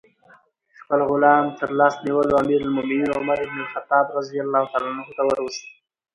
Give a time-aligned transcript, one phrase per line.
[0.79, 4.05] خپل غلام ترلاس نیولی امیر المؤمنین عمر بن الخطاب
[5.17, 5.63] ته وروست.